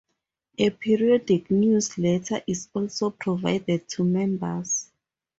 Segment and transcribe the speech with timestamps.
[0.57, 4.89] A periodic newsletter is also provided to members.